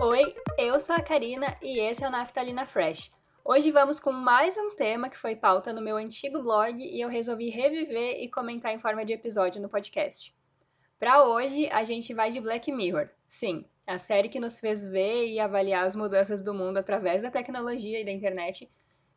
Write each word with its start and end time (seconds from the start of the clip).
Oi, 0.00 0.32
eu 0.56 0.80
sou 0.80 0.94
a 0.94 1.02
Karina 1.02 1.56
e 1.60 1.80
esse 1.80 2.04
é 2.04 2.08
o 2.08 2.10
Naftalina 2.10 2.64
Fresh. 2.64 3.10
Hoje 3.44 3.72
vamos 3.72 3.98
com 3.98 4.12
mais 4.12 4.56
um 4.56 4.76
tema 4.76 5.08
que 5.08 5.18
foi 5.18 5.34
pauta 5.34 5.72
no 5.72 5.82
meu 5.82 5.96
antigo 5.96 6.40
blog 6.40 6.80
e 6.80 7.00
eu 7.00 7.08
resolvi 7.08 7.48
reviver 7.48 8.22
e 8.22 8.30
comentar 8.30 8.72
em 8.72 8.78
forma 8.78 9.04
de 9.04 9.12
episódio 9.12 9.60
no 9.60 9.68
podcast. 9.68 10.32
Para 11.00 11.24
hoje, 11.24 11.68
a 11.70 11.82
gente 11.82 12.14
vai 12.14 12.30
de 12.30 12.40
Black 12.40 12.70
Mirror. 12.70 13.08
Sim, 13.26 13.64
a 13.84 13.98
série 13.98 14.28
que 14.28 14.38
nos 14.38 14.60
fez 14.60 14.84
ver 14.84 15.26
e 15.30 15.40
avaliar 15.40 15.84
as 15.84 15.96
mudanças 15.96 16.42
do 16.42 16.54
mundo 16.54 16.78
através 16.78 17.20
da 17.20 17.30
tecnologia 17.30 18.00
e 18.00 18.04
da 18.04 18.12
internet 18.12 18.70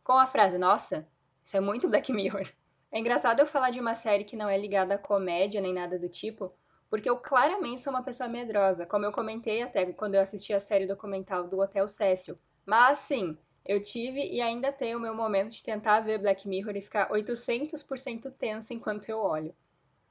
com 0.03 0.13
a 0.13 0.25
frase: 0.25 0.57
Nossa, 0.57 1.07
isso 1.45 1.55
é 1.55 1.59
muito 1.59 1.87
Black 1.87 2.11
Mirror. 2.11 2.51
É 2.91 2.97
engraçado 2.97 3.39
eu 3.39 3.45
falar 3.45 3.69
de 3.69 3.79
uma 3.79 3.93
série 3.93 4.23
que 4.23 4.35
não 4.35 4.49
é 4.49 4.57
ligada 4.57 4.95
à 4.95 4.97
comédia 4.97 5.61
nem 5.61 5.73
nada 5.73 5.99
do 5.99 6.09
tipo, 6.09 6.51
porque 6.91 7.09
eu 7.09 7.15
claramente 7.15 7.79
sou 7.79 7.93
uma 7.93 8.03
pessoa 8.03 8.27
medrosa, 8.27 8.85
como 8.85 9.05
eu 9.05 9.13
comentei 9.13 9.61
até 9.61 9.85
quando 9.93 10.15
eu 10.15 10.21
assisti 10.21 10.53
a 10.53 10.59
série 10.59 10.85
documental 10.85 11.47
do 11.47 11.61
Hotel 11.61 11.87
Cecil. 11.87 12.37
Mas 12.65 12.99
sim, 12.99 13.37
eu 13.65 13.81
tive 13.81 14.29
e 14.29 14.41
ainda 14.41 14.73
tenho 14.73 14.97
o 14.97 15.01
meu 15.01 15.15
momento 15.15 15.51
de 15.51 15.63
tentar 15.63 16.01
ver 16.01 16.17
Black 16.17 16.45
Mirror 16.45 16.75
e 16.75 16.81
ficar 16.81 17.09
800% 17.09 18.29
tensa 18.37 18.73
enquanto 18.73 19.07
eu 19.07 19.19
olho. 19.19 19.55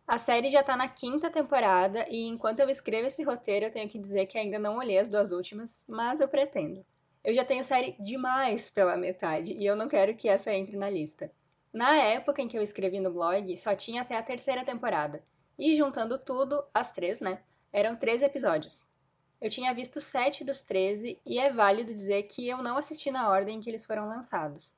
A 0.08 0.16
série 0.16 0.48
já 0.48 0.62
tá 0.62 0.74
na 0.74 0.88
quinta 0.88 1.30
temporada 1.30 2.06
e 2.08 2.26
enquanto 2.26 2.60
eu 2.60 2.70
escrevo 2.70 3.08
esse 3.08 3.22
roteiro 3.22 3.66
eu 3.66 3.72
tenho 3.72 3.88
que 3.88 3.98
dizer 3.98 4.24
que 4.24 4.38
ainda 4.38 4.58
não 4.58 4.78
olhei 4.78 4.96
as 4.96 5.10
duas 5.10 5.32
últimas, 5.32 5.84
mas 5.86 6.18
eu 6.22 6.28
pretendo. 6.28 6.82
Eu 7.22 7.34
já 7.34 7.44
tenho 7.44 7.62
série 7.62 7.94
demais 8.00 8.70
pela 8.70 8.96
metade 8.96 9.52
e 9.52 9.66
eu 9.66 9.76
não 9.76 9.86
quero 9.86 10.16
que 10.16 10.30
essa 10.30 10.50
entre 10.50 10.78
na 10.78 10.88
lista. 10.88 11.30
Na 11.74 11.94
época 11.94 12.40
em 12.40 12.48
que 12.48 12.56
eu 12.56 12.62
escrevi 12.62 12.98
no 13.00 13.12
blog, 13.12 13.54
só 13.58 13.76
tinha 13.76 14.00
até 14.00 14.16
a 14.16 14.22
terceira 14.22 14.64
temporada. 14.64 15.22
E 15.60 15.76
juntando 15.76 16.18
tudo, 16.18 16.64
as 16.72 16.90
três, 16.94 17.20
né? 17.20 17.42
Eram 17.70 17.94
13 17.94 18.24
episódios. 18.24 18.86
Eu 19.38 19.50
tinha 19.50 19.74
visto 19.74 20.00
sete 20.00 20.42
dos 20.42 20.62
13 20.62 21.20
e 21.24 21.38
é 21.38 21.52
válido 21.52 21.92
dizer 21.92 22.22
que 22.22 22.48
eu 22.48 22.62
não 22.62 22.78
assisti 22.78 23.10
na 23.10 23.28
ordem 23.28 23.58
em 23.58 23.60
que 23.60 23.68
eles 23.68 23.84
foram 23.84 24.08
lançados. 24.08 24.74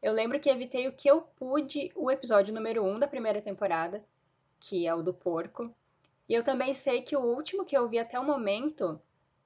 Eu 0.00 0.12
lembro 0.12 0.38
que 0.38 0.48
evitei 0.48 0.86
o 0.86 0.92
que 0.92 1.10
eu 1.10 1.22
pude 1.22 1.90
o 1.96 2.08
episódio 2.08 2.54
número 2.54 2.84
1 2.84 3.00
da 3.00 3.08
primeira 3.08 3.42
temporada, 3.42 4.00
que 4.60 4.86
é 4.86 4.94
o 4.94 5.02
do 5.02 5.12
porco. 5.12 5.74
E 6.28 6.34
eu 6.34 6.44
também 6.44 6.72
sei 6.72 7.02
que 7.02 7.16
o 7.16 7.20
último 7.20 7.64
que 7.64 7.76
eu 7.76 7.88
vi 7.88 7.98
até 7.98 8.16
o 8.16 8.24
momento, 8.24 9.02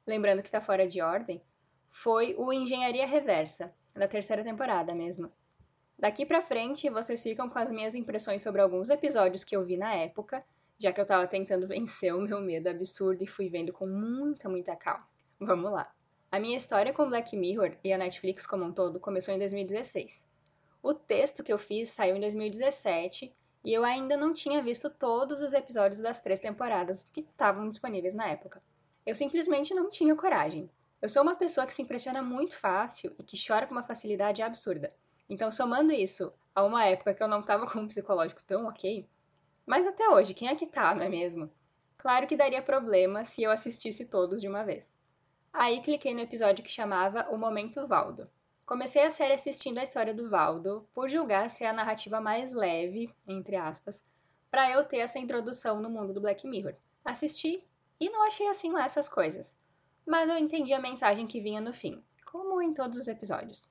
lembrando 0.06 0.42
que 0.42 0.50
tá 0.50 0.60
fora 0.60 0.86
de 0.86 1.00
ordem, 1.00 1.40
foi 1.88 2.34
o 2.36 2.52
Engenharia 2.52 3.06
Reversa, 3.06 3.74
da 3.94 4.06
terceira 4.06 4.44
temporada 4.44 4.94
mesmo. 4.94 5.32
Daqui 5.98 6.26
pra 6.26 6.42
frente, 6.42 6.90
vocês 6.90 7.22
ficam 7.22 7.48
com 7.48 7.58
as 7.58 7.72
minhas 7.72 7.94
impressões 7.94 8.42
sobre 8.42 8.60
alguns 8.60 8.90
episódios 8.90 9.42
que 9.42 9.56
eu 9.56 9.64
vi 9.64 9.78
na 9.78 9.94
época, 9.94 10.44
já 10.78 10.92
que 10.92 11.00
eu 11.00 11.06
tava 11.06 11.26
tentando 11.26 11.66
vencer 11.66 12.14
o 12.14 12.20
meu 12.20 12.40
medo 12.40 12.68
absurdo 12.68 13.22
e 13.22 13.26
fui 13.26 13.48
vendo 13.48 13.72
com 13.72 13.86
muita, 13.86 14.48
muita 14.48 14.76
calma. 14.76 15.06
Vamos 15.40 15.72
lá. 15.72 15.90
A 16.30 16.38
minha 16.38 16.56
história 16.56 16.92
com 16.92 17.08
Black 17.08 17.36
Mirror 17.36 17.76
e 17.82 17.92
a 17.92 17.98
Netflix 17.98 18.46
como 18.46 18.64
um 18.64 18.72
todo 18.72 19.00
começou 19.00 19.32
em 19.32 19.38
2016. 19.38 20.26
O 20.82 20.92
texto 20.92 21.42
que 21.42 21.52
eu 21.52 21.58
fiz 21.58 21.88
saiu 21.88 22.16
em 22.16 22.20
2017 22.20 23.34
e 23.64 23.72
eu 23.72 23.84
ainda 23.84 24.16
não 24.16 24.32
tinha 24.32 24.62
visto 24.62 24.90
todos 24.90 25.40
os 25.40 25.52
episódios 25.52 26.00
das 26.00 26.20
três 26.20 26.38
temporadas 26.38 27.08
que 27.10 27.20
estavam 27.20 27.68
disponíveis 27.68 28.14
na 28.14 28.28
época. 28.28 28.62
Eu 29.04 29.14
simplesmente 29.14 29.74
não 29.74 29.88
tinha 29.88 30.14
coragem. 30.14 30.70
Eu 31.00 31.08
sou 31.08 31.22
uma 31.22 31.36
pessoa 31.36 31.66
que 31.66 31.74
se 31.74 31.82
impressiona 31.82 32.22
muito 32.22 32.56
fácil 32.58 33.14
e 33.18 33.22
que 33.22 33.36
chora 33.36 33.66
com 33.66 33.72
uma 33.72 33.82
facilidade 33.82 34.42
absurda. 34.42 34.92
Então, 35.28 35.50
somando 35.50 35.92
isso 35.92 36.32
a 36.54 36.62
uma 36.62 36.84
época 36.84 37.14
que 37.14 37.22
eu 37.22 37.28
não 37.28 37.40
estava 37.40 37.66
com 37.66 37.80
um 37.80 37.88
psicológico 37.88 38.42
tão 38.44 38.66
ok, 38.66 39.08
mas 39.66 39.86
até 39.86 40.08
hoje, 40.08 40.32
quem 40.32 40.48
é 40.48 40.54
que 40.54 40.66
tá, 40.66 40.94
não 40.94 41.02
é 41.02 41.08
mesmo? 41.08 41.50
Claro 41.98 42.26
que 42.26 42.36
daria 42.36 42.62
problema 42.62 43.24
se 43.24 43.42
eu 43.42 43.50
assistisse 43.50 44.06
todos 44.06 44.40
de 44.40 44.48
uma 44.48 44.62
vez. 44.62 44.94
Aí 45.52 45.82
cliquei 45.82 46.14
no 46.14 46.20
episódio 46.20 46.62
que 46.62 46.70
chamava 46.70 47.28
O 47.30 47.36
Momento 47.36 47.86
Valdo. 47.86 48.30
Comecei 48.64 49.02
a 49.02 49.10
série 49.10 49.34
assistindo 49.34 49.78
a 49.78 49.82
história 49.82 50.14
do 50.14 50.30
Valdo, 50.30 50.88
por 50.94 51.08
julgar 51.08 51.50
ser 51.50 51.64
a 51.64 51.72
narrativa 51.72 52.20
mais 52.20 52.52
leve, 52.52 53.12
entre 53.26 53.56
aspas, 53.56 54.04
para 54.50 54.70
eu 54.70 54.84
ter 54.84 54.98
essa 54.98 55.18
introdução 55.18 55.80
no 55.80 55.90
mundo 55.90 56.12
do 56.12 56.20
Black 56.20 56.46
Mirror. 56.46 56.74
Assisti 57.04 57.64
e 57.98 58.08
não 58.08 58.24
achei 58.26 58.46
assim 58.48 58.70
lá 58.70 58.84
essas 58.84 59.08
coisas, 59.08 59.56
mas 60.06 60.28
eu 60.28 60.36
entendi 60.36 60.72
a 60.72 60.80
mensagem 60.80 61.26
que 61.26 61.40
vinha 61.40 61.60
no 61.60 61.72
fim, 61.72 62.02
como 62.24 62.62
em 62.62 62.72
todos 62.72 62.98
os 62.98 63.08
episódios. 63.08 63.68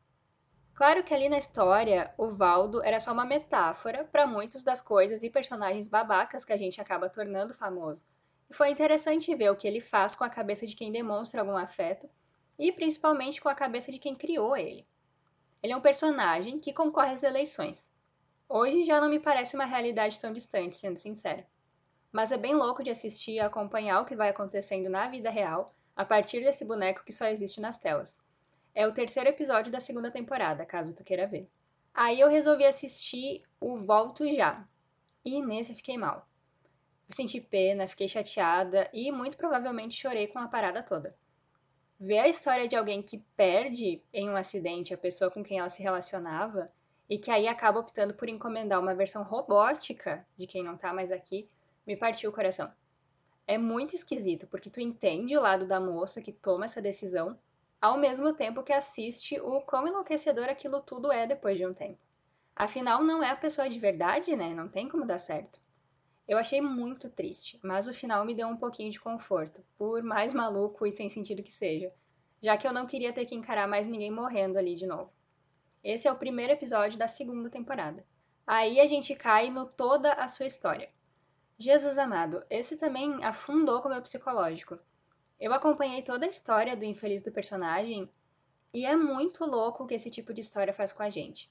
Claro 0.76 1.06
que 1.06 1.14
ali 1.14 1.30
na 1.30 1.38
história, 1.38 2.14
o 2.18 2.32
Valdo 2.32 2.84
era 2.84 3.00
só 3.00 3.14
uma 3.14 3.24
metáfora 3.24 4.04
para 4.04 4.28
muitas 4.28 4.62
das 4.62 4.82
coisas 4.82 5.24
e 5.24 5.30
personagens 5.30 5.88
babacas 5.88 6.44
que 6.44 6.52
a 6.52 6.58
gente 6.58 6.82
acaba 6.82 7.10
tornando 7.10 7.54
famoso. 7.54 8.04
E 8.50 8.54
foi 8.54 8.72
interessante 8.72 9.34
ver 9.34 9.50
o 9.50 9.56
que 9.56 9.66
ele 9.66 9.80
faz 9.80 10.16
com 10.16 10.26
a 10.26 10.30
cabeça 10.30 10.68
de 10.68 10.76
quem 10.76 10.92
demonstra 10.92 11.40
algum 11.40 11.56
afeto 11.56 12.10
e 12.60 12.74
principalmente 12.74 13.40
com 13.40 13.48
a 13.48 13.56
cabeça 13.56 13.90
de 13.90 13.98
quem 13.98 14.14
criou 14.14 14.58
ele. 14.58 14.86
Ele 15.64 15.72
é 15.72 15.78
um 15.78 15.82
personagem 15.82 16.60
que 16.60 16.74
concorre 16.74 17.14
às 17.14 17.24
eleições. 17.24 17.90
Hoje 18.50 18.84
já 18.84 19.00
não 19.00 19.08
me 19.10 19.20
parece 19.20 19.56
uma 19.56 19.66
realidade 19.66 20.20
tão 20.20 20.34
distante, 20.34 20.76
sendo 20.76 20.98
sincera. 20.98 21.48
Mas 22.12 22.34
é 22.34 22.38
bem 22.38 22.54
louco 22.54 22.84
de 22.84 22.92
assistir 22.92 23.36
e 23.36 23.40
acompanhar 23.40 24.02
o 24.02 24.06
que 24.06 24.16
vai 24.16 24.28
acontecendo 24.28 24.90
na 24.90 25.08
vida 25.08 25.30
real 25.30 25.74
a 25.96 26.04
partir 26.04 26.42
desse 26.42 26.66
boneco 26.66 27.06
que 27.06 27.14
só 27.14 27.28
existe 27.28 27.62
nas 27.62 27.80
telas. 27.80 28.20
É 28.76 28.86
o 28.86 28.94
terceiro 28.94 29.30
episódio 29.30 29.72
da 29.72 29.80
segunda 29.80 30.12
temporada, 30.12 30.66
caso 30.66 30.94
tu 30.94 31.02
queira 31.02 31.26
ver. 31.26 31.50
Aí 31.94 32.20
eu 32.20 32.28
resolvi 32.28 32.66
assistir 32.66 33.42
o 33.58 33.78
Volto 33.78 34.30
Já. 34.30 34.68
E 35.24 35.42
nesse 35.42 35.74
fiquei 35.74 35.98
mal. 35.98 36.28
Senti 37.10 37.40
pena, 37.40 37.88
fiquei 37.88 38.10
chateada 38.10 38.90
e 38.92 39.14
muito 39.14 39.38
provavelmente 39.38 39.96
chorei 39.96 40.28
com 40.28 40.40
a 40.40 40.50
parada 40.50 40.84
toda. 40.84 41.16
Ver 41.98 42.20
a 42.20 42.28
história 42.28 42.68
de 42.68 42.76
alguém 42.76 43.02
que 43.02 43.20
perde 43.38 44.04
em 44.12 44.30
um 44.30 44.36
acidente 44.36 44.94
a 44.94 44.98
pessoa 44.98 45.32
com 45.32 45.42
quem 45.42 45.60
ela 45.60 45.70
se 45.70 45.82
relacionava 45.82 46.70
e 47.10 47.18
que 47.18 47.32
aí 47.32 47.48
acaba 47.48 47.80
optando 47.80 48.14
por 48.14 48.28
encomendar 48.28 48.82
uma 48.82 48.94
versão 48.94 49.24
robótica 49.24 50.28
de 50.36 50.46
quem 50.48 50.62
não 50.62 50.78
tá 50.78 50.92
mais 50.92 51.14
aqui, 51.14 51.48
me 51.88 51.96
partiu 51.96 52.30
o 52.30 52.34
coração. 52.34 52.70
É 53.48 53.58
muito 53.58 53.96
esquisito, 53.96 54.48
porque 54.48 54.70
tu 54.70 54.82
entende 54.82 55.38
o 55.38 55.42
lado 55.42 55.66
da 55.66 55.80
moça 55.80 56.22
que 56.22 56.34
toma 56.34 56.66
essa 56.66 56.82
decisão, 56.82 57.40
ao 57.86 58.00
mesmo 58.00 58.34
tempo 58.34 58.64
que 58.64 58.74
assiste 58.74 59.40
o 59.40 59.62
quão 59.62 59.88
enlouquecedor 59.88 60.50
aquilo 60.50 60.82
tudo 60.82 61.12
é 61.12 61.28
depois 61.28 61.56
de 61.56 61.68
um 61.68 61.74
tempo. 61.74 62.00
Afinal, 62.56 63.04
não 63.04 63.22
é 63.22 63.30
a 63.30 63.36
pessoa 63.36 63.70
de 63.70 63.78
verdade, 63.78 64.36
né? 64.36 64.56
Não 64.56 64.68
tem 64.68 64.90
como 64.90 65.06
dar 65.06 65.20
certo. 65.20 65.62
Eu 66.28 66.40
achei 66.40 66.60
muito 66.60 67.12
triste, 67.12 67.60
mas 67.62 67.88
o 67.88 67.94
final 67.94 68.26
me 68.26 68.34
deu 68.34 68.48
um 68.48 68.58
pouquinho 68.58 68.90
de 68.90 69.00
conforto, 69.00 69.64
por 69.78 70.02
mais 70.02 70.34
maluco 70.34 70.88
e 70.88 70.92
sem 70.92 71.12
sentido 71.12 71.44
que 71.44 71.54
seja, 71.54 71.94
já 72.42 72.58
que 72.58 72.68
eu 72.68 72.74
não 72.74 72.88
queria 72.88 73.14
ter 73.14 73.24
que 73.24 73.36
encarar 73.36 73.68
mais 73.68 73.88
ninguém 73.88 74.10
morrendo 74.10 74.58
ali 74.58 74.74
de 74.74 74.88
novo. 74.88 75.14
Esse 75.84 76.08
é 76.08 76.12
o 76.12 76.18
primeiro 76.18 76.54
episódio 76.54 76.98
da 76.98 77.08
segunda 77.08 77.52
temporada. 77.52 78.04
Aí 78.48 78.80
a 78.80 78.88
gente 78.88 79.14
cai 79.14 79.52
no 79.52 79.68
toda 79.68 80.12
a 80.14 80.28
sua 80.28 80.48
história. 80.48 80.90
Jesus 81.60 82.00
amado, 82.00 82.44
esse 82.50 82.78
também 82.78 83.24
afundou 83.24 83.80
com 83.80 83.90
o 83.90 83.92
meu 83.92 84.02
psicológico. 84.02 84.80
Eu 85.40 85.54
acompanhei 85.54 86.02
toda 86.02 86.26
a 86.26 86.30
história 86.30 86.76
do 86.78 86.86
infeliz 86.86 87.22
do 87.22 87.32
personagem 87.32 88.10
e 88.74 88.86
é 88.86 88.96
muito 88.96 89.46
louco 89.46 89.84
o 89.84 89.88
que 89.88 89.94
esse 89.94 90.10
tipo 90.10 90.34
de 90.34 90.42
história 90.42 90.74
faz 90.74 90.94
com 90.94 91.04
a 91.04 91.10
gente. 91.10 91.50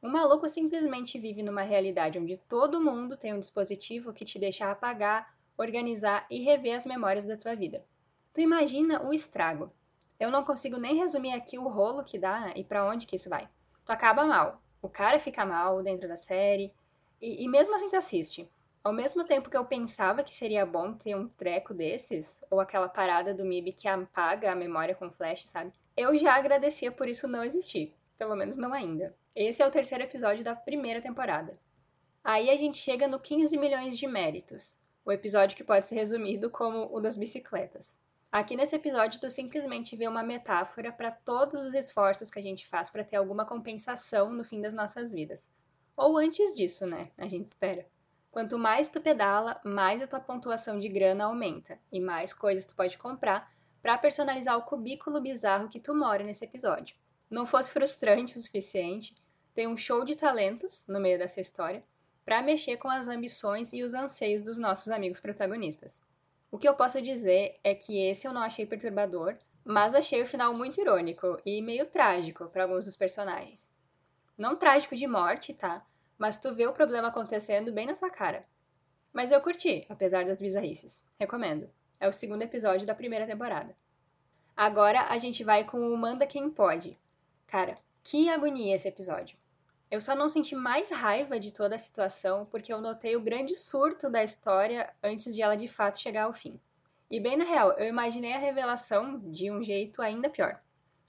O 0.00 0.08
maluco 0.08 0.48
simplesmente 0.48 1.18
vive 1.18 1.42
numa 1.42 1.62
realidade 1.62 2.18
onde 2.18 2.36
todo 2.48 2.80
mundo 2.80 3.16
tem 3.16 3.34
um 3.34 3.40
dispositivo 3.40 4.12
que 4.12 4.24
te 4.24 4.38
deixa 4.38 4.70
apagar, 4.70 5.34
organizar 5.56 6.24
e 6.30 6.40
rever 6.40 6.76
as 6.76 6.86
memórias 6.86 7.24
da 7.24 7.36
tua 7.36 7.56
vida. 7.56 7.84
Tu 8.32 8.40
imagina 8.40 9.02
o 9.02 9.12
estrago. 9.12 9.72
Eu 10.20 10.30
não 10.30 10.44
consigo 10.44 10.76
nem 10.76 10.96
resumir 10.96 11.32
aqui 11.32 11.58
o 11.58 11.66
rolo 11.66 12.04
que 12.04 12.18
dá 12.18 12.52
e 12.54 12.62
para 12.62 12.86
onde 12.86 13.06
que 13.06 13.16
isso 13.16 13.28
vai. 13.28 13.48
Tu 13.84 13.90
acaba 13.90 14.24
mal. 14.24 14.62
O 14.80 14.88
cara 14.88 15.18
fica 15.18 15.44
mal 15.44 15.82
dentro 15.82 16.06
da 16.06 16.16
série 16.16 16.72
e, 17.20 17.44
e 17.44 17.48
mesmo 17.48 17.74
assim 17.74 17.88
tu 17.88 17.96
assiste. 17.96 18.48
Ao 18.82 18.92
mesmo 18.92 19.24
tempo 19.24 19.50
que 19.50 19.56
eu 19.56 19.64
pensava 19.64 20.22
que 20.22 20.34
seria 20.34 20.64
bom 20.64 20.94
ter 20.94 21.14
um 21.14 21.28
treco 21.28 21.74
desses, 21.74 22.44
ou 22.50 22.60
aquela 22.60 22.88
parada 22.88 23.34
do 23.34 23.44
MIB 23.44 23.72
que 23.72 23.88
apaga 23.88 24.52
a 24.52 24.56
memória 24.56 24.94
com 24.94 25.10
flash, 25.10 25.44
sabe? 25.46 25.72
Eu 25.96 26.16
já 26.16 26.34
agradecia 26.34 26.92
por 26.92 27.08
isso 27.08 27.26
não 27.26 27.44
existir. 27.44 27.94
Pelo 28.16 28.34
menos 28.34 28.56
não 28.56 28.72
ainda. 28.72 29.14
Esse 29.34 29.62
é 29.62 29.66
o 29.66 29.70
terceiro 29.70 30.02
episódio 30.02 30.42
da 30.42 30.54
primeira 30.54 31.00
temporada. 31.00 31.56
Aí 32.24 32.50
a 32.50 32.56
gente 32.56 32.78
chega 32.78 33.06
no 33.06 33.20
15 33.20 33.56
milhões 33.56 33.96
de 33.96 34.06
méritos, 34.06 34.78
o 35.04 35.12
episódio 35.12 35.56
que 35.56 35.64
pode 35.64 35.86
ser 35.86 35.94
resumido 35.94 36.50
como 36.50 36.88
o 36.92 37.00
das 37.00 37.16
bicicletas. 37.16 37.96
Aqui 38.30 38.56
nesse 38.56 38.76
episódio, 38.76 39.20
tu 39.20 39.30
simplesmente 39.30 39.96
vê 39.96 40.06
uma 40.06 40.22
metáfora 40.22 40.92
para 40.92 41.10
todos 41.10 41.62
os 41.62 41.74
esforços 41.74 42.30
que 42.30 42.38
a 42.38 42.42
gente 42.42 42.66
faz 42.66 42.90
para 42.90 43.04
ter 43.04 43.16
alguma 43.16 43.46
compensação 43.46 44.30
no 44.30 44.44
fim 44.44 44.60
das 44.60 44.74
nossas 44.74 45.12
vidas. 45.12 45.50
Ou 45.96 46.18
antes 46.18 46.54
disso, 46.54 46.86
né? 46.86 47.10
A 47.16 47.26
gente 47.26 47.46
espera. 47.46 47.86
Quanto 48.30 48.58
mais 48.58 48.88
tu 48.88 49.00
pedala, 49.00 49.60
mais 49.64 50.02
a 50.02 50.06
tua 50.06 50.20
pontuação 50.20 50.78
de 50.78 50.88
grana 50.88 51.24
aumenta 51.24 51.78
e 51.90 52.00
mais 52.00 52.32
coisas 52.32 52.64
tu 52.64 52.74
pode 52.74 52.98
comprar 52.98 53.50
para 53.80 53.96
personalizar 53.98 54.56
o 54.56 54.62
cubículo 54.62 55.20
bizarro 55.20 55.68
que 55.68 55.80
tu 55.80 55.94
mora 55.94 56.22
nesse 56.22 56.44
episódio. 56.44 56.96
Não 57.30 57.46
fosse 57.46 57.70
frustrante 57.70 58.36
o 58.36 58.40
suficiente, 58.40 59.16
tem 59.54 59.66
um 59.66 59.76
show 59.76 60.04
de 60.04 60.14
talentos 60.14 60.86
no 60.86 61.00
meio 61.00 61.18
dessa 61.18 61.40
história 61.40 61.82
para 62.24 62.42
mexer 62.42 62.76
com 62.76 62.88
as 62.88 63.08
ambições 63.08 63.72
e 63.72 63.82
os 63.82 63.94
anseios 63.94 64.42
dos 64.42 64.58
nossos 64.58 64.88
amigos 64.88 65.18
protagonistas. 65.18 66.02
O 66.50 66.58
que 66.58 66.68
eu 66.68 66.74
posso 66.74 67.00
dizer 67.00 67.58
é 67.64 67.74
que 67.74 67.98
esse 67.98 68.26
eu 68.26 68.32
não 68.32 68.42
achei 68.42 68.66
perturbador, 68.66 69.36
mas 69.64 69.94
achei 69.94 70.22
o 70.22 70.26
final 70.26 70.54
muito 70.54 70.80
irônico 70.80 71.40
e 71.44 71.60
meio 71.60 71.86
trágico 71.86 72.46
para 72.50 72.64
alguns 72.64 72.84
dos 72.84 72.96
personagens. 72.96 73.72
Não 74.36 74.56
trágico 74.56 74.94
de 74.94 75.06
morte, 75.06 75.52
tá? 75.52 75.84
Mas 76.18 76.38
tu 76.38 76.52
vê 76.52 76.66
o 76.66 76.72
problema 76.72 77.08
acontecendo 77.08 77.72
bem 77.72 77.86
na 77.86 77.94
tua 77.94 78.10
cara. 78.10 78.44
Mas 79.12 79.32
eu 79.32 79.40
curti, 79.40 79.86
apesar 79.88 80.24
das 80.24 80.42
bizarrices. 80.42 81.00
Recomendo. 81.18 81.70
É 82.00 82.08
o 82.08 82.12
segundo 82.12 82.42
episódio 82.42 82.86
da 82.86 82.94
primeira 82.94 83.26
temporada. 83.26 83.74
Agora 84.56 85.02
a 85.08 85.16
gente 85.18 85.44
vai 85.44 85.64
com 85.64 85.78
o 85.80 85.96
Manda 85.96 86.26
Quem 86.26 86.50
Pode. 86.50 86.98
Cara, 87.46 87.78
que 88.02 88.28
agonia 88.28 88.74
esse 88.74 88.88
episódio. 88.88 89.38
Eu 89.90 90.00
só 90.00 90.14
não 90.14 90.28
senti 90.28 90.54
mais 90.54 90.90
raiva 90.90 91.40
de 91.40 91.52
toda 91.52 91.76
a 91.76 91.78
situação 91.78 92.44
porque 92.46 92.72
eu 92.72 92.80
notei 92.80 93.16
o 93.16 93.20
grande 93.20 93.56
surto 93.56 94.10
da 94.10 94.22
história 94.22 94.92
antes 95.02 95.34
de 95.34 95.40
ela 95.40 95.56
de 95.56 95.66
fato 95.66 95.98
chegar 95.98 96.24
ao 96.24 96.32
fim. 96.34 96.60
E 97.10 97.18
bem 97.18 97.36
na 97.36 97.44
real, 97.44 97.72
eu 97.72 97.86
imaginei 97.86 98.34
a 98.34 98.38
revelação 98.38 99.18
de 99.30 99.50
um 99.50 99.62
jeito 99.62 100.02
ainda 100.02 100.28
pior. 100.28 100.60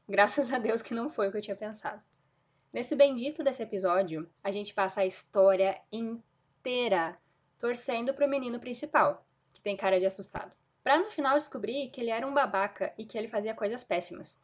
Graças 0.07 0.53
a 0.53 0.57
Deus 0.57 0.81
que 0.81 0.94
não 0.94 1.09
foi 1.09 1.27
o 1.27 1.31
que 1.31 1.38
eu 1.38 1.41
tinha 1.41 1.57
pensado. 1.57 2.01
Nesse 2.71 2.95
bendito 2.95 3.44
desse 3.44 3.63
episódio, 3.63 4.30
a 4.44 4.51
gente 4.51 4.75
passa 4.75 5.01
a 5.01 5.06
história 5.06 5.81
inteira 5.92 7.18
torcendo 7.57 8.13
pro 8.13 8.30
menino 8.30 8.60
principal, 8.60 9.25
que 9.51 9.62
tem 9.62 9.75
cara 9.75 10.00
de 10.00 10.06
assustado. 10.06 10.51
Pra 10.83 11.00
no 11.00 11.10
final 11.10 11.36
descobrir 11.36 11.89
que 11.89 12.00
ele 12.00 12.12
era 12.12 12.27
um 12.27 12.33
babaca 12.33 12.94
e 12.95 13.06
que 13.06 13.18
ele 13.18 13.27
fazia 13.27 13.56
coisas 13.56 13.83
péssimas. 13.83 14.39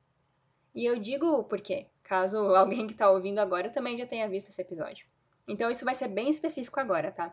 E 0.73 0.83
eu 0.83 0.97
digo 0.97 1.43
por 1.43 1.61
quê, 1.61 1.85
caso 2.01 2.39
alguém 2.57 2.87
que 2.87 2.95
tá 2.95 3.11
ouvindo 3.11 3.37
agora 3.37 3.69
também 3.69 3.95
já 3.95 4.07
tenha 4.07 4.27
visto 4.27 4.49
esse 4.49 4.61
episódio. 4.61 5.05
Então 5.47 5.69
isso 5.69 5.85
vai 5.85 5.93
ser 5.93 6.07
bem 6.07 6.27
específico 6.27 6.79
agora, 6.79 7.11
tá? 7.11 7.31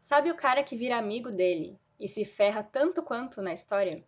Sabe 0.00 0.30
o 0.30 0.34
cara 0.34 0.64
que 0.64 0.76
vira 0.76 0.96
amigo 0.96 1.30
dele 1.30 1.78
e 2.00 2.08
se 2.08 2.24
ferra 2.24 2.62
tanto 2.62 3.02
quanto 3.02 3.42
na 3.42 3.52
história? 3.52 4.02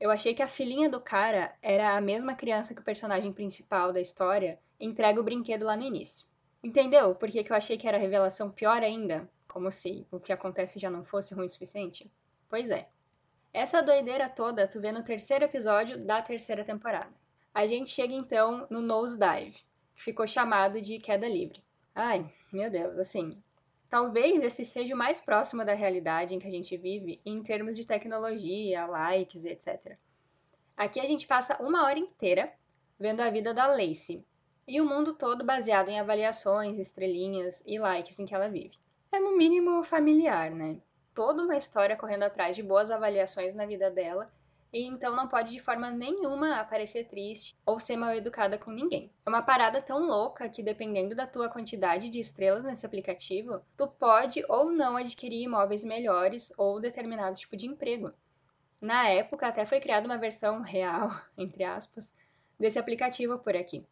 Eu 0.00 0.10
achei 0.10 0.34
que 0.34 0.42
a 0.42 0.48
filhinha 0.48 0.88
do 0.88 1.02
cara 1.02 1.54
era 1.60 1.94
a 1.94 2.00
mesma 2.00 2.34
criança 2.34 2.74
que 2.74 2.80
o 2.80 2.84
personagem 2.84 3.30
principal 3.30 3.92
da 3.92 4.00
história 4.00 4.58
entrega 4.80 5.20
o 5.20 5.24
brinquedo 5.24 5.64
lá 5.64 5.76
no 5.76 5.82
início. 5.82 6.26
Entendeu 6.62 7.14
por 7.14 7.30
que, 7.30 7.44
que 7.44 7.52
eu 7.52 7.56
achei 7.56 7.76
que 7.76 7.86
era 7.86 7.98
revelação 7.98 8.50
pior 8.50 8.82
ainda? 8.82 9.28
Como 9.46 9.70
se 9.70 10.06
o 10.10 10.18
que 10.18 10.32
acontece 10.32 10.78
já 10.78 10.90
não 10.90 11.04
fosse 11.04 11.34
ruim 11.34 11.46
o 11.46 11.50
suficiente? 11.50 12.10
Pois 12.48 12.70
é. 12.70 12.88
Essa 13.52 13.82
doideira 13.82 14.28
toda 14.28 14.66
tu 14.66 14.80
vê 14.80 14.92
no 14.92 15.02
terceiro 15.02 15.44
episódio 15.44 15.98
da 15.98 16.22
terceira 16.22 16.64
temporada. 16.64 17.12
A 17.52 17.66
gente 17.66 17.90
chega 17.90 18.14
então 18.14 18.66
no 18.70 18.80
Nosedive, 18.80 19.62
que 19.94 20.02
ficou 20.02 20.26
chamado 20.26 20.80
de 20.80 20.98
queda 20.98 21.28
livre. 21.28 21.62
Ai, 21.94 22.32
meu 22.52 22.70
Deus, 22.70 22.96
assim, 22.96 23.42
Talvez 23.90 24.40
esse 24.44 24.64
seja 24.64 24.94
o 24.94 24.96
mais 24.96 25.20
próximo 25.20 25.64
da 25.64 25.74
realidade 25.74 26.32
em 26.32 26.38
que 26.38 26.46
a 26.46 26.50
gente 26.50 26.76
vive 26.76 27.20
em 27.26 27.42
termos 27.42 27.74
de 27.74 27.84
tecnologia, 27.84 28.86
likes, 28.86 29.44
etc. 29.44 29.98
Aqui 30.76 31.00
a 31.00 31.06
gente 31.06 31.26
passa 31.26 31.60
uma 31.60 31.84
hora 31.84 31.98
inteira 31.98 32.52
vendo 32.96 33.20
a 33.20 33.28
vida 33.28 33.52
da 33.52 33.66
Lacey 33.66 34.24
e 34.70 34.80
o 34.80 34.86
mundo 34.86 35.12
todo 35.12 35.42
baseado 35.42 35.88
em 35.88 35.98
avaliações, 35.98 36.78
estrelinhas 36.78 37.60
e 37.66 37.76
likes 37.76 38.20
em 38.20 38.24
que 38.24 38.32
ela 38.32 38.48
vive. 38.48 38.78
É 39.10 39.18
no 39.18 39.36
mínimo 39.36 39.82
familiar, 39.82 40.52
né? 40.52 40.76
Toda 41.12 41.42
uma 41.42 41.56
história 41.56 41.96
correndo 41.96 42.22
atrás 42.22 42.54
de 42.54 42.62
boas 42.62 42.88
avaliações 42.88 43.52
na 43.52 43.66
vida 43.66 43.90
dela 43.90 44.32
e 44.72 44.84
então 44.84 45.16
não 45.16 45.26
pode 45.26 45.50
de 45.50 45.58
forma 45.58 45.90
nenhuma 45.90 46.60
aparecer 46.60 47.08
triste 47.08 47.56
ou 47.66 47.80
ser 47.80 47.96
mal 47.96 48.14
educada 48.14 48.56
com 48.56 48.70
ninguém. 48.70 49.10
É 49.26 49.28
uma 49.28 49.42
parada 49.42 49.82
tão 49.82 50.06
louca 50.06 50.48
que 50.48 50.62
dependendo 50.62 51.16
da 51.16 51.26
tua 51.26 51.48
quantidade 51.48 52.08
de 52.08 52.20
estrelas 52.20 52.62
nesse 52.62 52.86
aplicativo, 52.86 53.60
tu 53.76 53.88
pode 53.88 54.44
ou 54.48 54.70
não 54.70 54.96
adquirir 54.96 55.42
imóveis 55.42 55.82
melhores 55.82 56.52
ou 56.56 56.78
determinado 56.78 57.34
tipo 57.34 57.56
de 57.56 57.66
emprego. 57.66 58.12
Na 58.80 59.08
época 59.08 59.48
até 59.48 59.66
foi 59.66 59.80
criada 59.80 60.06
uma 60.06 60.16
versão 60.16 60.62
real, 60.62 61.10
entre 61.36 61.64
aspas, 61.64 62.12
desse 62.56 62.78
aplicativo 62.78 63.36
por 63.36 63.56
aqui. 63.56 63.84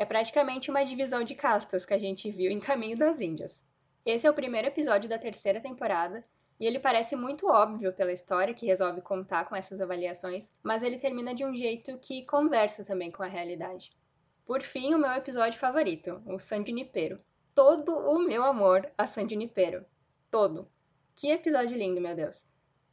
É 0.00 0.06
praticamente 0.06 0.70
uma 0.70 0.82
divisão 0.82 1.22
de 1.22 1.34
castas 1.34 1.84
que 1.84 1.92
a 1.92 1.98
gente 1.98 2.30
viu 2.30 2.50
em 2.50 2.58
Caminho 2.58 2.96
das 2.96 3.20
Índias. 3.20 3.62
Esse 4.02 4.26
é 4.26 4.30
o 4.30 4.34
primeiro 4.34 4.66
episódio 4.68 5.10
da 5.10 5.18
terceira 5.18 5.60
temporada 5.60 6.24
e 6.58 6.66
ele 6.66 6.78
parece 6.78 7.14
muito 7.14 7.46
óbvio 7.46 7.92
pela 7.92 8.10
história 8.10 8.54
que 8.54 8.64
resolve 8.64 9.02
contar 9.02 9.46
com 9.46 9.54
essas 9.54 9.78
avaliações, 9.78 10.50
mas 10.62 10.82
ele 10.82 10.96
termina 10.96 11.34
de 11.34 11.44
um 11.44 11.54
jeito 11.54 11.98
que 11.98 12.24
conversa 12.24 12.82
também 12.82 13.10
com 13.10 13.22
a 13.22 13.26
realidade. 13.26 13.92
Por 14.46 14.62
fim, 14.62 14.94
o 14.94 14.98
meu 14.98 15.12
episódio 15.12 15.58
favorito, 15.58 16.22
o 16.24 16.38
San 16.38 16.64
Junipero. 16.64 17.20
Todo 17.54 17.92
o 17.94 18.20
meu 18.20 18.42
amor 18.42 18.90
a 18.96 19.06
San 19.06 19.28
Junipero. 19.28 19.84
Todo. 20.30 20.66
Que 21.14 21.30
episódio 21.30 21.76
lindo, 21.76 22.00
meu 22.00 22.16
Deus. 22.16 22.46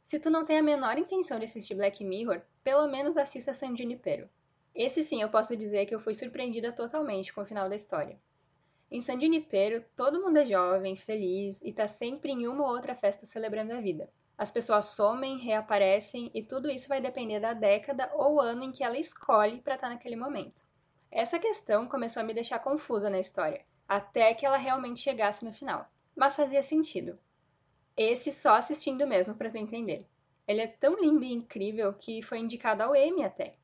Se 0.04 0.20
tu 0.20 0.28
não 0.28 0.44
tem 0.44 0.58
a 0.58 0.62
menor 0.62 0.98
intenção 0.98 1.38
de 1.38 1.46
assistir 1.46 1.74
Black 1.74 2.04
Mirror, 2.04 2.42
pelo 2.62 2.86
menos 2.86 3.16
assista 3.16 3.54
San 3.54 3.74
Junipero. 3.74 4.28
Esse 4.78 5.02
sim 5.02 5.20
eu 5.20 5.28
posso 5.28 5.56
dizer 5.56 5.86
que 5.86 5.94
eu 5.94 5.98
fui 5.98 6.14
surpreendida 6.14 6.70
totalmente 6.70 7.32
com 7.32 7.40
o 7.40 7.44
final 7.44 7.68
da 7.68 7.74
história. 7.74 8.16
Em 8.88 9.00
San 9.00 9.20
Junipero, 9.20 9.84
todo 9.96 10.22
mundo 10.22 10.36
é 10.36 10.46
jovem, 10.46 10.94
feliz 10.94 11.60
e 11.62 11.72
tá 11.72 11.88
sempre 11.88 12.30
em 12.30 12.46
uma 12.46 12.62
ou 12.62 12.70
outra 12.70 12.94
festa 12.94 13.26
celebrando 13.26 13.72
a 13.72 13.80
vida. 13.80 14.08
As 14.38 14.52
pessoas 14.52 14.86
somem, 14.86 15.36
reaparecem 15.36 16.30
e 16.32 16.44
tudo 16.44 16.70
isso 16.70 16.88
vai 16.88 17.00
depender 17.00 17.40
da 17.40 17.54
década 17.54 18.08
ou 18.14 18.40
ano 18.40 18.62
em 18.62 18.70
que 18.70 18.84
ela 18.84 18.96
escolhe 18.96 19.60
para 19.60 19.74
estar 19.74 19.88
tá 19.88 19.94
naquele 19.94 20.14
momento. 20.14 20.62
Essa 21.10 21.40
questão 21.40 21.88
começou 21.88 22.20
a 22.20 22.24
me 22.24 22.32
deixar 22.32 22.60
confusa 22.60 23.10
na 23.10 23.18
história, 23.18 23.64
até 23.88 24.32
que 24.32 24.46
ela 24.46 24.56
realmente 24.56 25.00
chegasse 25.00 25.44
no 25.44 25.52
final. 25.52 25.90
Mas 26.14 26.36
fazia 26.36 26.62
sentido. 26.62 27.18
Esse 27.96 28.30
só 28.30 28.54
assistindo 28.54 29.04
mesmo 29.08 29.34
para 29.34 29.50
tu 29.50 29.58
entender. 29.58 30.06
Ele 30.46 30.60
é 30.60 30.68
tão 30.68 30.94
lindo 31.00 31.24
e 31.24 31.32
incrível 31.32 31.92
que 31.94 32.22
foi 32.22 32.38
indicado 32.38 32.84
ao 32.84 32.94
Emmy 32.94 33.24
até. 33.24 33.56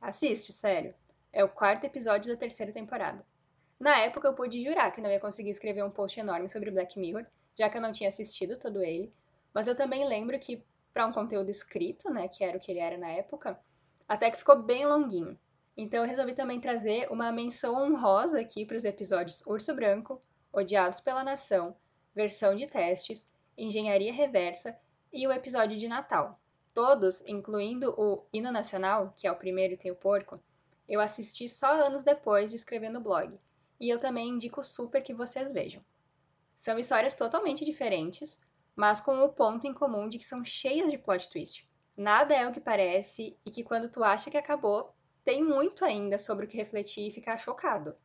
Assiste, 0.00 0.52
sério. 0.52 0.94
É 1.32 1.42
o 1.44 1.48
quarto 1.48 1.84
episódio 1.84 2.32
da 2.32 2.38
terceira 2.38 2.72
temporada. 2.72 3.24
Na 3.78 3.98
época 3.98 4.28
eu 4.28 4.34
pude 4.34 4.62
jurar 4.62 4.90
que 4.90 5.00
não 5.00 5.10
ia 5.10 5.20
conseguir 5.20 5.50
escrever 5.50 5.84
um 5.84 5.90
post 5.90 6.18
enorme 6.18 6.48
sobre 6.48 6.70
Black 6.70 6.98
Mirror, 6.98 7.26
já 7.58 7.68
que 7.68 7.76
eu 7.76 7.82
não 7.82 7.92
tinha 7.92 8.08
assistido 8.08 8.56
todo 8.56 8.82
ele, 8.82 9.12
mas 9.52 9.68
eu 9.68 9.76
também 9.76 10.06
lembro 10.06 10.38
que 10.38 10.62
para 10.92 11.06
um 11.06 11.12
conteúdo 11.12 11.50
escrito, 11.50 12.10
né, 12.10 12.26
que 12.26 12.42
era 12.42 12.56
o 12.56 12.60
que 12.60 12.70
ele 12.70 12.80
era 12.80 12.96
na 12.96 13.08
época, 13.10 13.58
até 14.08 14.30
que 14.30 14.38
ficou 14.38 14.62
bem 14.62 14.86
longuinho. 14.86 15.38
Então 15.76 16.02
eu 16.02 16.08
resolvi 16.08 16.34
também 16.34 16.58
trazer 16.58 17.10
uma 17.10 17.30
menção 17.30 17.74
honrosa 17.74 18.40
aqui 18.40 18.64
para 18.64 18.78
os 18.78 18.84
episódios 18.84 19.42
Urso 19.46 19.74
Branco, 19.74 20.20
Odiados 20.50 21.00
pela 21.00 21.22
Nação, 21.22 21.76
Versão 22.14 22.56
de 22.56 22.66
Testes, 22.66 23.28
Engenharia 23.58 24.12
Reversa 24.12 24.74
e 25.12 25.26
o 25.26 25.32
episódio 25.32 25.76
de 25.76 25.86
Natal. 25.86 26.40
Todos, 26.76 27.22
incluindo 27.26 27.94
o 27.96 28.26
Hino 28.30 28.52
Nacional, 28.52 29.14
que 29.16 29.26
é 29.26 29.32
o 29.32 29.36
primeiro 29.36 29.72
e 29.72 29.76
tem 29.78 29.90
o 29.90 29.96
porco, 29.96 30.38
eu 30.86 31.00
assisti 31.00 31.48
só 31.48 31.72
anos 31.72 32.04
depois 32.04 32.50
de 32.50 32.56
escrever 32.58 32.90
no 32.90 33.00
blog 33.00 33.34
e 33.80 33.88
eu 33.88 33.98
também 33.98 34.28
indico 34.28 34.62
super 34.62 35.02
que 35.02 35.14
vocês 35.14 35.50
vejam. 35.50 35.82
São 36.54 36.78
histórias 36.78 37.14
totalmente 37.14 37.64
diferentes, 37.64 38.38
mas 38.76 39.00
com 39.00 39.24
o 39.24 39.28
ponto 39.30 39.66
em 39.66 39.72
comum 39.72 40.06
de 40.06 40.18
que 40.18 40.26
são 40.26 40.44
cheias 40.44 40.90
de 40.90 40.98
plot 40.98 41.30
twist. 41.30 41.66
Nada 41.96 42.34
é 42.34 42.46
o 42.46 42.52
que 42.52 42.60
parece 42.60 43.34
e 43.46 43.50
que 43.50 43.64
quando 43.64 43.88
tu 43.88 44.04
acha 44.04 44.30
que 44.30 44.36
acabou, 44.36 44.92
tem 45.24 45.42
muito 45.42 45.82
ainda 45.82 46.18
sobre 46.18 46.44
o 46.44 46.48
que 46.48 46.58
refletir 46.58 47.08
e 47.08 47.10
ficar 47.10 47.38
chocado. 47.38 47.96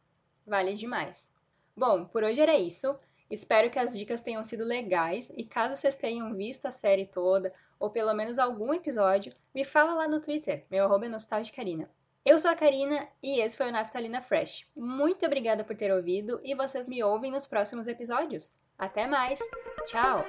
Vale 0.48 0.76
demais. 0.76 1.34
Bom, 1.76 2.06
por 2.06 2.24
hoje 2.24 2.40
era 2.40 2.58
isso. 2.58 2.98
Espero 3.30 3.70
que 3.70 3.80
as 3.80 3.98
dicas 3.98 4.22
tenham 4.22 4.46
sido 4.46 4.64
legais 4.64 5.30
e 5.36 5.44
caso 5.44 5.76
vocês 5.76 5.96
tenham 5.96 6.34
visto 6.34 6.68
a 6.68 6.72
série 6.72 7.06
toda 7.06 7.54
ou 7.82 7.90
pelo 7.90 8.14
menos 8.14 8.40
algum 8.40 8.74
episódio, 8.74 9.34
me 9.54 9.66
fala 9.66 9.94
lá 9.94 10.08
no 10.08 10.22
Twitter, 10.22 10.66
meu 10.70 10.86
arroba 10.86 11.08
é 11.08 11.10
nostalgicarina. 11.10 11.90
Eu 12.24 12.38
sou 12.38 12.52
a 12.52 12.56
Karina 12.56 13.08
e 13.22 13.42
esse 13.42 13.58
foi 13.58 13.68
o 13.68 13.72
Naftalina 13.72 14.22
Fresh. 14.22 14.68
Muito 14.76 15.26
obrigada 15.26 15.64
por 15.64 15.76
ter 15.76 15.92
ouvido 15.92 16.40
e 16.44 16.54
vocês 16.54 16.88
me 16.88 17.04
ouvem 17.04 17.32
nos 17.32 17.48
próximos 17.48 17.88
episódios. 17.88 18.54
Até 18.78 19.08
mais! 19.08 19.40
Tchau! 19.86 20.24